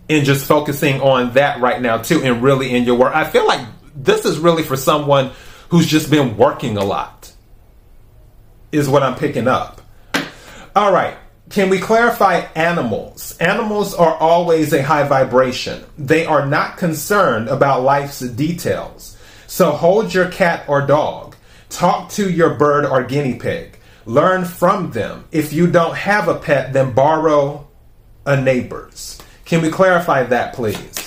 and 0.09 0.25
just 0.25 0.47
focusing 0.47 1.01
on 1.01 1.33
that 1.35 1.61
right 1.61 1.81
now 1.81 1.99
too 1.99 2.23
and 2.23 2.43
really 2.43 2.75
in 2.75 2.85
your 2.85 2.97
work. 2.97 3.15
I 3.15 3.25
feel 3.25 3.47
like 3.47 3.67
this 3.95 4.25
is 4.25 4.39
really 4.39 4.63
for 4.63 4.77
someone 4.77 5.33
who's 5.69 5.87
just 5.87 6.11
been 6.11 6.37
working 6.37 6.77
a 6.77 6.85
lot, 6.85 7.33
is 8.71 8.89
what 8.89 9.03
I'm 9.03 9.17
picking 9.17 9.49
up. 9.49 9.81
All 10.77 10.93
right. 10.93 11.17
Can 11.55 11.71
we 11.71 11.79
clarify 11.79 12.49
animals? 12.57 13.39
Animals 13.39 13.95
are 13.95 14.17
always 14.17 14.73
a 14.73 14.83
high 14.83 15.07
vibration. 15.07 15.85
They 15.97 16.27
are 16.27 16.45
not 16.45 16.79
concerned 16.79 17.47
about 17.47 17.85
life's 17.85 18.19
details. 18.19 19.17
So 19.47 19.71
hold 19.71 20.13
your 20.13 20.29
cat 20.33 20.65
or 20.69 20.85
dog. 20.85 21.37
Talk 21.69 22.11
to 22.15 22.29
your 22.29 22.57
bird 22.57 22.85
or 22.85 23.05
guinea 23.05 23.37
pig. 23.37 23.79
Learn 24.05 24.45
from 24.45 24.91
them. 24.91 25.27
If 25.31 25.53
you 25.53 25.69
don't 25.69 25.95
have 25.95 26.27
a 26.27 26.35
pet, 26.35 26.73
then 26.73 26.93
borrow 26.93 27.69
a 28.27 28.41
neighbor's. 28.41 29.23
Can 29.45 29.63
we 29.63 29.71
clarify 29.71 30.25
that, 30.25 30.55
please? 30.55 31.04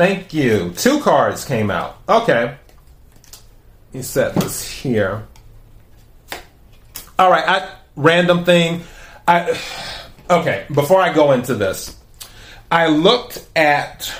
Thank 0.00 0.32
you. 0.32 0.72
Two 0.78 1.00
cards 1.00 1.44
came 1.44 1.70
out. 1.70 1.98
Okay. 2.08 2.56
You 3.92 4.02
set 4.02 4.34
this 4.34 4.66
here. 4.66 5.26
All 7.18 7.30
right, 7.30 7.46
I 7.46 7.74
random 7.96 8.46
thing. 8.46 8.80
I 9.28 9.60
okay, 10.30 10.64
before 10.72 11.02
I 11.02 11.12
go 11.12 11.32
into 11.32 11.54
this, 11.54 11.98
I 12.70 12.86
looked 12.86 13.46
at 13.54 14.10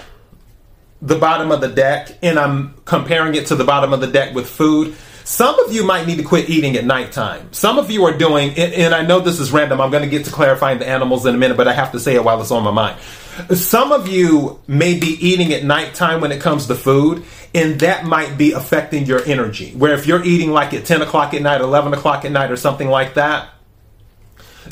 the 1.01 1.17
bottom 1.17 1.51
of 1.51 1.63
the 1.63 1.69
deck 1.69 2.11
and 2.23 2.39
I'm 2.39 2.75
comparing 2.85 3.35
it 3.35 3.47
to 3.47 3.57
the 3.57 3.65
bottom 3.65 3.95
of 3.95 4.03
the 4.03 4.07
deck 4.07 4.35
with 4.35 4.51
food. 4.51 4.95
Some 5.25 5.59
of 5.61 5.73
you 5.73 5.83
might 5.83 6.07
need 6.07 6.17
to 6.17 6.25
quit 6.25 6.51
eating 6.51 6.77
at 6.77 6.85
nighttime. 6.85 7.55
Some 7.55 7.79
of 7.79 7.91
you 7.91 8.05
are 8.05 8.13
doing, 8.19 8.51
and 8.59 8.95
I 8.95 9.01
know 9.01 9.21
this 9.21 9.41
is 9.41 9.51
random. 9.51 9.81
I'm 9.81 9.91
going 9.91 10.03
to 10.03 10.11
get 10.11 10.27
to 10.27 10.31
clarifying 10.31 10.79
the 10.79 10.89
animals 10.89 11.25
in 11.25 11.35
a 11.35 11.39
minute, 11.39 11.57
but 11.57 11.69
I 11.69 11.73
have 11.73 11.93
to 11.93 12.01
say 12.01 12.17
it 12.17 12.25
while 12.25 12.39
it's 12.43 12.51
on 12.51 12.65
my 12.65 12.71
mind. 12.71 13.01
Some 13.55 13.93
of 13.93 14.09
you 14.09 14.61
may 14.67 14.99
be 14.99 15.09
eating 15.27 15.53
at 15.53 15.65
nighttime 15.65 16.21
when 16.21 16.33
it 16.33 16.41
comes 16.41 16.67
to 16.67 16.75
food, 16.75 17.25
and 17.55 17.81
that 17.81 18.05
might 18.05 18.37
be 18.37 18.53
affecting 18.53 19.07
your 19.07 19.25
energy. 19.25 19.73
Where 19.73 19.95
if 19.95 20.07
you're 20.07 20.25
eating 20.25 20.51
like 20.51 20.75
at 20.75 20.85
10 20.85 21.03
o'clock 21.03 21.35
at 21.35 21.43
night, 21.43 21.61
11 21.61 21.95
o'clock 21.95 22.25
at 22.25 22.33
night, 22.33 22.51
or 22.51 22.57
something 22.57 22.89
like 22.89 23.15
that, 23.15 23.51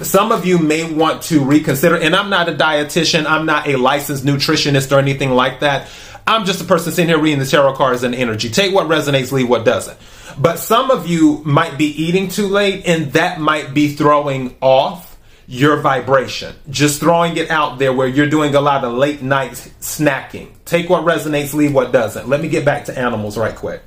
some 0.03 0.33
of 0.33 0.47
you 0.47 0.59
may 0.59 0.91
want 0.93 1.23
to 1.23 1.43
reconsider. 1.43 1.97
And 1.97 2.15
I'm 2.15 2.31
not 2.31 2.49
a 2.49 2.53
dietitian, 2.53 3.27
I'm 3.27 3.47
not 3.47 3.67
a 3.67 3.77
licensed 3.77 4.25
nutritionist 4.25 4.95
or 4.95 4.99
anything 4.99 5.31
like 5.31 5.61
that. 5.61 5.89
I'm 6.27 6.45
just 6.45 6.61
a 6.61 6.65
person 6.65 6.93
sitting 6.93 7.09
here 7.09 7.19
reading 7.19 7.39
the 7.39 7.47
tarot 7.47 7.75
cards 7.75 8.03
and 8.03 8.15
energy. 8.15 8.51
Take 8.51 8.75
what 8.75 8.87
resonates, 8.87 9.33
leave 9.33 9.49
what 9.49 9.65
doesn't. 9.65 9.99
But 10.39 10.59
some 10.59 10.91
of 10.91 11.07
you 11.07 11.43
might 11.45 11.79
be 11.79 11.87
eating 11.87 12.29
too 12.29 12.49
late, 12.49 12.87
and 12.87 13.13
that 13.15 13.41
might 13.41 13.73
be 13.73 13.95
throwing 13.95 14.55
off 14.61 15.08
your 15.49 15.79
vibration. 15.81 16.55
Just 16.69 17.01
throwing 17.01 17.39
it 17.39 17.51
out 17.51 17.79
there 17.79 17.93
where 17.93 18.07
you're 18.07 18.29
doing 18.29 18.55
a 18.55 18.61
lot 18.61 18.85
of 18.85 18.93
late 18.93 19.23
night 19.23 19.53
snacking. 19.81 20.51
Take 20.67 20.91
what 20.91 21.05
resonates, 21.05 21.55
leave 21.55 21.73
what 21.73 21.91
doesn't. 21.91 22.29
Let 22.29 22.43
me 22.43 22.49
get 22.49 22.67
back 22.67 22.85
to 22.85 22.97
animals 22.97 23.39
right 23.39 23.57
quick. 23.57 23.83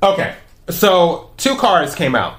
Okay, 0.00 0.36
so 0.68 1.30
two 1.36 1.56
cards 1.56 1.96
came 1.96 2.14
out 2.14 2.36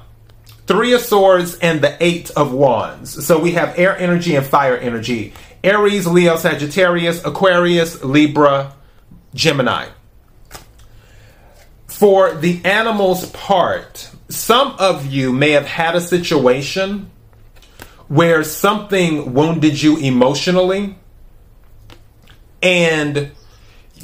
Three 0.68 0.94
of 0.94 1.02
Swords 1.02 1.58
and 1.60 1.82
the 1.82 2.02
Eight 2.02 2.30
of 2.32 2.54
Wands. 2.54 3.26
So 3.26 3.40
we 3.40 3.52
have 3.52 3.78
air 3.78 3.98
energy 3.98 4.36
and 4.36 4.46
fire 4.46 4.78
energy. 4.78 5.34
Aries, 5.62 6.08
Leo, 6.08 6.38
Sagittarius, 6.38 7.26
Aquarius, 7.26 8.04
Libra, 8.04 8.74
Gemini. 9.34 9.88
For 11.88 12.36
the 12.36 12.64
animals 12.64 13.30
part, 13.32 14.10
some 14.30 14.76
of 14.80 15.06
you 15.08 15.34
may 15.34 15.52
have 15.52 15.66
had 15.66 15.96
a 15.96 16.02
situation 16.02 17.12
where 18.08 18.44
something 18.44 19.34
wounded 19.34 19.82
you 19.82 19.98
emotionally 19.98 20.96
and 22.62 23.32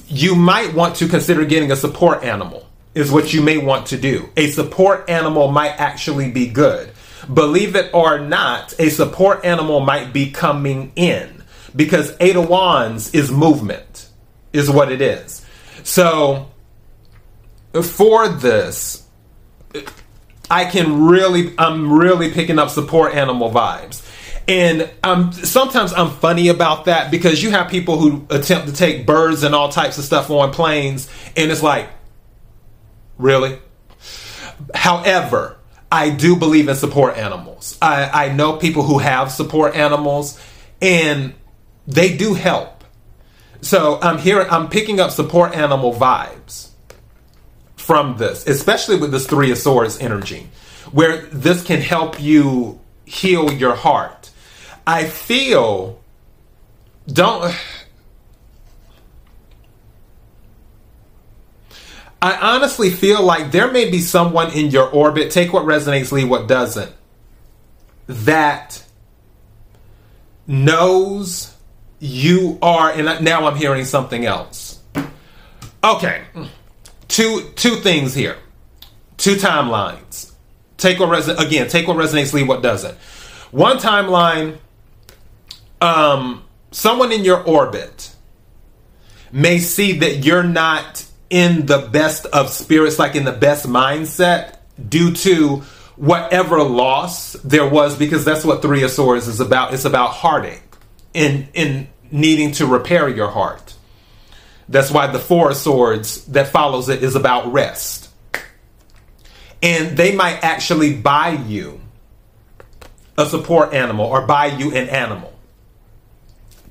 you 0.07 0.35
might 0.35 0.73
want 0.73 0.95
to 0.97 1.07
consider 1.07 1.45
getting 1.45 1.71
a 1.71 1.75
support 1.75 2.23
animal 2.23 2.67
is 2.93 3.11
what 3.11 3.33
you 3.33 3.41
may 3.41 3.57
want 3.57 3.87
to 3.87 3.97
do. 3.97 4.29
A 4.37 4.49
support 4.49 5.09
animal 5.09 5.51
might 5.51 5.79
actually 5.79 6.29
be 6.31 6.47
good. 6.47 6.91
Believe 7.33 7.75
it 7.75 7.93
or 7.93 8.19
not, 8.19 8.73
a 8.79 8.89
support 8.89 9.45
animal 9.45 9.79
might 9.79 10.13
be 10.13 10.31
coming 10.31 10.91
in 10.95 11.43
because 11.75 12.15
Eight 12.19 12.35
of 12.35 12.49
Wands 12.49 13.13
is 13.13 13.31
movement, 13.31 14.09
is 14.51 14.69
what 14.69 14.91
it 14.91 15.01
is. 15.01 15.45
So, 15.83 16.51
for 17.81 18.27
this, 18.27 19.07
I 20.49 20.65
can 20.65 21.05
really, 21.05 21.53
I'm 21.57 21.91
really 21.91 22.31
picking 22.31 22.59
up 22.59 22.69
support 22.69 23.13
animal 23.13 23.51
vibes. 23.51 24.01
And 24.47 24.89
um, 25.03 25.31
sometimes 25.31 25.93
I'm 25.93 26.09
funny 26.09 26.49
about 26.49 26.85
that 26.85 27.11
because 27.11 27.41
you 27.41 27.51
have 27.51 27.69
people 27.69 27.97
who 27.97 28.25
attempt 28.29 28.67
to 28.67 28.73
take 28.73 29.05
birds 29.05 29.43
and 29.43 29.55
all 29.55 29.69
types 29.69 29.97
of 29.97 30.03
stuff 30.03 30.29
on 30.29 30.51
planes, 30.51 31.09
and 31.37 31.49
it's 31.49 31.63
like, 31.63 31.89
really? 33.17 33.57
However, 34.75 35.57
I 35.89 36.09
do 36.09 36.35
believe 36.35 36.67
in 36.67 36.75
support 36.75 37.17
animals. 37.17 37.77
I, 37.81 38.25
I 38.25 38.33
know 38.33 38.57
people 38.57 38.83
who 38.83 38.97
have 38.97 39.31
support 39.31 39.75
animals, 39.75 40.41
and 40.81 41.33
they 41.87 42.17
do 42.17 42.33
help. 42.33 42.83
So 43.61 43.97
I'm 44.01 44.17
here. 44.17 44.41
I'm 44.41 44.67
picking 44.67 44.99
up 44.99 45.11
support 45.11 45.55
animal 45.55 45.93
vibes 45.93 46.72
from 47.83 48.17
this, 48.17 48.47
especially 48.47 48.95
with 48.95 49.11
this 49.11 49.27
Three 49.27 49.51
of 49.51 49.57
Swords 49.57 49.99
energy, 49.99 50.49
where 50.91 51.23
this 51.27 51.63
can 51.63 51.81
help 51.81 52.21
you 52.21 52.79
heal 53.05 53.51
your 53.51 53.75
heart. 53.75 54.31
I 54.87 55.05
feel 55.05 55.99
don't. 57.07 57.53
I 62.21 62.55
honestly 62.55 62.89
feel 62.89 63.21
like 63.21 63.51
there 63.51 63.69
may 63.69 63.91
be 63.91 63.99
someone 63.99 64.53
in 64.53 64.71
your 64.71 64.89
orbit, 64.89 65.29
take 65.29 65.51
what 65.51 65.65
resonates, 65.65 66.13
leave 66.13 66.29
what 66.29 66.47
doesn't, 66.47 66.91
that 68.07 68.81
knows 70.47 71.53
you 71.99 72.57
are, 72.61 72.91
and 72.91 73.25
now 73.25 73.45
I'm 73.45 73.57
hearing 73.57 73.83
something 73.83 74.25
else. 74.25 74.79
Okay, 75.83 76.23
two 77.07 77.51
two 77.55 77.75
things 77.77 78.13
here, 78.13 78.37
two 79.17 79.35
timelines. 79.35 80.31
Take 80.77 80.99
what 80.99 81.09
reson 81.09 81.39
again. 81.39 81.67
Take 81.67 81.87
what 81.87 81.97
resonates, 81.97 82.33
leave 82.33 82.47
what 82.47 82.61
doesn't. 82.61 82.97
One 83.51 83.77
timeline. 83.77 84.57
Um, 85.79 86.43
someone 86.71 87.11
in 87.11 87.23
your 87.23 87.43
orbit 87.43 88.15
may 89.31 89.59
see 89.59 89.99
that 89.99 90.25
you're 90.25 90.43
not 90.43 91.05
in 91.29 91.65
the 91.65 91.89
best 91.91 92.25
of 92.27 92.49
spirits, 92.49 92.99
like 92.99 93.15
in 93.15 93.25
the 93.25 93.31
best 93.31 93.67
mindset, 93.67 94.57
due 94.89 95.13
to 95.13 95.63
whatever 95.95 96.63
loss 96.63 97.33
there 97.43 97.67
was, 97.67 97.97
because 97.97 98.25
that's 98.25 98.43
what 98.43 98.61
Three 98.61 98.83
of 98.83 98.91
Swords 98.91 99.27
is 99.27 99.39
about. 99.39 99.73
It's 99.73 99.85
about 99.85 100.11
heartache 100.11 100.61
in 101.13 101.47
in 101.53 101.87
needing 102.11 102.51
to 102.53 102.65
repair 102.65 103.09
your 103.09 103.29
heart. 103.29 103.62
That's 104.69 104.91
why 104.91 105.07
the 105.07 105.19
Four 105.19 105.51
of 105.51 105.57
Swords 105.57 106.25
that 106.25 106.47
follows 106.47 106.89
it 106.89 107.03
is 107.03 107.15
about 107.15 107.51
rest. 107.51 108.09
And 109.61 109.97
they 109.97 110.15
might 110.15 110.43
actually 110.43 110.95
buy 110.95 111.29
you 111.29 111.79
a 113.17 113.25
support 113.25 113.73
animal 113.73 114.05
or 114.05 114.25
buy 114.25 114.47
you 114.47 114.73
an 114.75 114.89
animal 114.89 115.33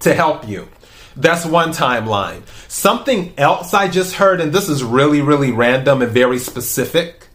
to 0.00 0.14
help 0.14 0.48
you. 0.48 0.68
That's 1.16 1.44
one 1.44 1.70
timeline. 1.70 2.42
Something 2.68 3.34
else 3.36 3.74
I 3.74 3.88
just 3.88 4.14
heard, 4.14 4.40
and 4.40 4.52
this 4.52 4.68
is 4.68 4.82
really, 4.82 5.20
really 5.20 5.52
random 5.52 6.02
and 6.02 6.10
very 6.10 6.38
specific. 6.38 7.28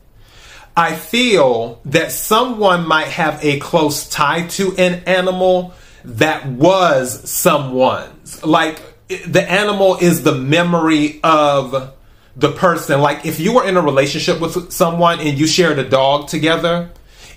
I 0.76 0.96
feel 0.96 1.82
that 1.86 2.12
someone 2.12 2.88
might 2.88 3.08
have 3.08 3.44
a 3.44 3.60
close 3.60 4.10
tie 4.10 4.48
to 4.48 4.76
an 4.78 5.04
animal 5.06 5.74
that 6.04 6.46
was 6.48 7.30
someone's. 7.30 8.44
Like 8.44 8.82
the 9.08 9.46
animal 9.50 9.98
is 9.98 10.24
the 10.24 10.36
memory 10.36 11.20
of 11.24 11.94
the 12.36 12.52
person. 12.52 13.02
Like 13.02 13.26
if 13.26 13.40
you 13.40 13.54
were 13.54 13.68
in 13.68 13.78
a 13.78 13.82
relationship 13.82 14.40
with 14.40 14.72
someone 14.72 15.20
and 15.20 15.38
you 15.38 15.48
shared 15.48 15.80
a 15.80 15.88
dog 15.88 16.28
together, 16.28 16.92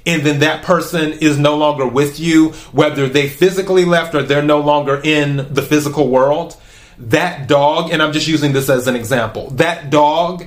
and 0.06 0.22
then 0.22 0.40
that 0.40 0.62
person 0.62 1.12
is 1.12 1.38
no 1.38 1.56
longer 1.56 1.86
with 1.86 2.18
you, 2.18 2.50
whether 2.72 3.08
they 3.08 3.28
physically 3.28 3.84
left 3.84 4.14
or 4.14 4.22
they're 4.22 4.42
no 4.42 4.60
longer 4.60 5.00
in 5.02 5.52
the 5.52 5.62
physical 5.62 6.08
world, 6.08 6.56
that 6.98 7.48
dog, 7.48 7.90
and 7.92 8.02
I'm 8.02 8.12
just 8.12 8.26
using 8.26 8.52
this 8.52 8.68
as 8.68 8.86
an 8.86 8.96
example, 8.96 9.50
that 9.50 9.90
dog, 9.90 10.44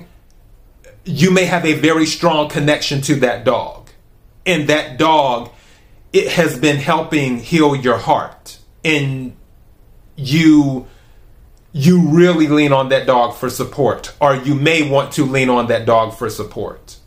you 1.06 1.32
may 1.32 1.46
have 1.46 1.66
a 1.66 1.74
very 1.74 2.06
strong 2.06 2.50
connection 2.50 3.02
to 3.02 3.16
that 3.16 3.44
dog. 3.44 3.90
And 4.46 4.70
that 4.70 4.98
dog, 4.98 5.52
it 6.12 6.32
has 6.34 6.60
been 6.60 6.78
helping 6.78 7.40
heal 7.40 7.76
your 7.76 7.98
heart. 7.98 8.60
And 8.84 9.36
you 10.16 10.88
you 11.74 12.10
really 12.10 12.48
lean 12.48 12.72
on 12.72 12.90
that 12.90 13.08
dog 13.08 13.36
for 13.36 13.50
support, 13.50 14.14
or 14.22 14.36
you 14.36 14.54
may 14.54 14.88
want 14.88 15.12
to 15.14 15.26
lean 15.26 15.50
on 15.50 15.68
that 15.68 15.86
dog 15.86 16.14
for 16.16 16.30
support. 16.30 16.98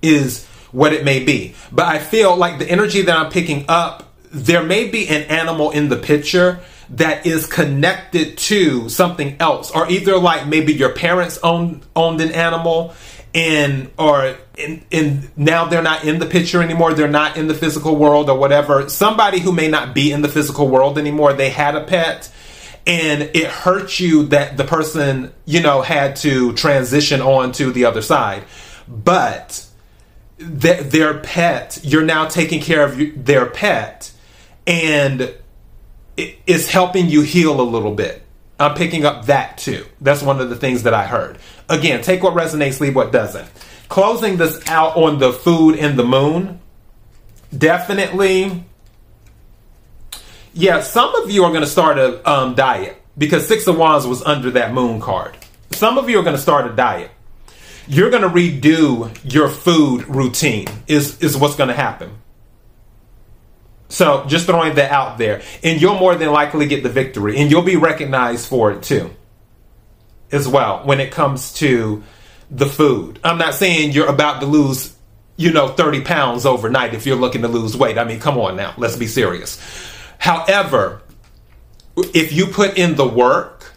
Is 0.00 0.46
what 0.72 0.92
it 0.92 1.04
may 1.04 1.22
be. 1.22 1.54
But 1.70 1.86
I 1.86 1.98
feel 1.98 2.36
like 2.36 2.58
the 2.58 2.68
energy 2.68 3.02
that 3.02 3.16
I'm 3.16 3.30
picking 3.30 3.64
up, 3.68 4.12
there 4.30 4.62
may 4.62 4.88
be 4.88 5.08
an 5.08 5.22
animal 5.24 5.70
in 5.70 5.88
the 5.88 5.96
picture 5.96 6.60
that 6.90 7.26
is 7.26 7.46
connected 7.46 8.38
to 8.38 8.88
something 8.88 9.36
else, 9.40 9.70
or 9.70 9.90
either 9.90 10.16
like 10.16 10.46
maybe 10.46 10.72
your 10.72 10.92
parents 10.92 11.38
owned 11.42 11.84
owned 11.94 12.20
an 12.20 12.32
animal 12.32 12.94
and 13.34 13.90
or 13.98 14.36
in, 14.56 14.84
in 14.90 15.30
now 15.36 15.66
they're 15.66 15.82
not 15.82 16.04
in 16.04 16.18
the 16.18 16.24
picture 16.24 16.62
anymore 16.62 16.94
they're 16.94 17.06
not 17.06 17.36
in 17.36 17.46
the 17.46 17.54
physical 17.54 17.94
world 17.94 18.30
or 18.30 18.38
whatever 18.38 18.88
somebody 18.88 19.38
who 19.38 19.52
may 19.52 19.68
not 19.68 19.94
be 19.94 20.10
in 20.10 20.22
the 20.22 20.28
physical 20.28 20.66
world 20.66 20.96
anymore 20.96 21.34
they 21.34 21.50
had 21.50 21.74
a 21.74 21.84
pet 21.84 22.32
and 22.88 23.22
it 23.22 23.46
hurt 23.46 24.00
you 24.00 24.24
that 24.24 24.56
the 24.56 24.64
person 24.64 25.32
you 25.44 25.60
know 25.60 25.82
had 25.82 26.16
to 26.16 26.52
transition 26.54 27.20
on 27.20 27.52
to 27.52 27.70
the 27.70 27.84
other 27.84 28.02
side 28.02 28.42
but 28.88 29.68
th- 30.38 30.90
their 30.90 31.18
pet, 31.18 31.78
you're 31.82 32.04
now 32.04 32.26
taking 32.26 32.60
care 32.60 32.84
of 32.84 33.24
their 33.24 33.46
pet, 33.46 34.10
and 34.66 35.34
it's 36.16 36.70
helping 36.70 37.08
you 37.08 37.22
heal 37.22 37.60
a 37.60 37.62
little 37.62 37.94
bit. 37.94 38.22
I'm 38.58 38.74
picking 38.74 39.04
up 39.04 39.26
that 39.26 39.58
too. 39.58 39.86
That's 40.00 40.22
one 40.22 40.40
of 40.40 40.50
the 40.50 40.56
things 40.56 40.82
that 40.82 40.94
I 40.94 41.06
heard. 41.06 41.38
Again, 41.68 42.02
take 42.02 42.22
what 42.22 42.34
resonates, 42.34 42.80
leave 42.80 42.96
what 42.96 43.12
doesn't. 43.12 43.48
Closing 43.88 44.36
this 44.36 44.66
out 44.68 44.96
on 44.96 45.18
the 45.18 45.32
food 45.32 45.76
and 45.76 45.98
the 45.98 46.04
moon, 46.04 46.60
definitely. 47.56 48.64
Yeah, 50.58 50.80
some 50.80 51.14
of 51.14 51.30
you 51.30 51.44
are 51.44 51.50
going 51.50 51.62
to 51.62 51.68
start 51.68 51.98
a 51.98 52.28
um, 52.28 52.56
diet 52.56 53.00
because 53.16 53.46
Six 53.46 53.68
of 53.68 53.78
Wands 53.78 54.08
was 54.08 54.24
under 54.24 54.50
that 54.50 54.74
moon 54.74 55.00
card. 55.00 55.36
Some 55.70 55.98
of 55.98 56.10
you 56.10 56.18
are 56.18 56.24
going 56.24 56.34
to 56.34 56.42
start 56.42 56.68
a 56.68 56.74
diet. 56.74 57.12
You're 57.86 58.10
going 58.10 58.24
to 58.24 58.28
redo 58.28 59.16
your 59.22 59.48
food 59.50 60.08
routine 60.08 60.66
is 60.88 61.16
is 61.22 61.36
what's 61.36 61.54
going 61.54 61.68
to 61.68 61.76
happen. 61.76 62.10
So 63.88 64.24
just 64.26 64.46
throwing 64.46 64.74
that 64.74 64.90
out 64.90 65.16
there. 65.16 65.42
And 65.62 65.80
you'll 65.80 65.94
more 65.94 66.16
than 66.16 66.32
likely 66.32 66.66
get 66.66 66.82
the 66.82 66.88
victory 66.88 67.38
and 67.38 67.52
you'll 67.52 67.62
be 67.62 67.76
recognized 67.76 68.48
for 68.48 68.72
it 68.72 68.82
too 68.82 69.14
as 70.32 70.48
well 70.48 70.84
when 70.84 70.98
it 70.98 71.12
comes 71.12 71.52
to 71.54 72.02
the 72.50 72.66
food. 72.66 73.20
I'm 73.22 73.38
not 73.38 73.54
saying 73.54 73.92
you're 73.92 74.08
about 74.08 74.40
to 74.40 74.46
lose 74.46 74.92
you 75.36 75.52
know 75.52 75.68
30 75.68 76.00
pounds 76.00 76.44
overnight 76.46 76.94
if 76.94 77.06
you're 77.06 77.14
looking 77.14 77.42
to 77.42 77.48
lose 77.48 77.76
weight. 77.76 77.96
I 77.96 78.02
mean 78.02 78.18
come 78.18 78.38
on 78.38 78.56
now 78.56 78.74
let's 78.76 78.96
be 78.96 79.06
serious 79.06 79.87
however 80.18 81.02
if 82.14 82.32
you 82.32 82.46
put 82.46 82.78
in 82.78 82.94
the 82.96 83.06
work 83.06 83.72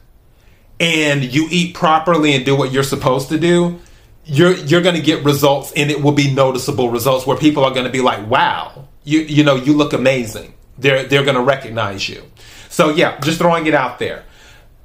and 0.79 1.23
you 1.23 1.47
eat 1.49 1.73
properly 1.73 2.35
and 2.35 2.45
do 2.45 2.55
what 2.55 2.71
you're 2.71 2.83
supposed 2.83 3.29
to 3.29 3.39
do 3.39 3.79
you're 4.25 4.55
you're 4.55 4.81
going 4.81 4.95
to 4.95 5.01
get 5.01 5.23
results 5.23 5.71
and 5.75 5.89
it 5.89 6.01
will 6.01 6.11
be 6.11 6.33
noticeable 6.33 6.89
results 6.89 7.25
where 7.25 7.37
people 7.37 7.63
are 7.63 7.71
going 7.71 7.85
to 7.85 7.91
be 7.91 8.01
like 8.01 8.27
wow 8.27 8.87
you 9.03 9.21
you 9.21 9.43
know 9.43 9.55
you 9.55 9.73
look 9.73 9.93
amazing. 9.93 10.53
They're 10.77 11.03
they're 11.03 11.23
going 11.23 11.35
to 11.35 11.43
recognize 11.43 12.07
you. 12.07 12.23
So 12.69 12.89
yeah 12.89 13.19
just 13.19 13.39
throwing 13.39 13.65
it 13.65 13.73
out 13.73 13.99
there. 13.99 14.23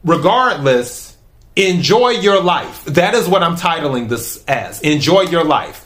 Regardless 0.04 1.16
enjoy 1.54 2.10
your 2.10 2.42
life. 2.42 2.84
That 2.84 3.14
is 3.14 3.26
what 3.26 3.42
i'm 3.42 3.56
titling 3.56 4.08
this 4.08 4.44
as. 4.46 4.80
Enjoy 4.80 5.22
your 5.22 5.44
life 5.44 5.85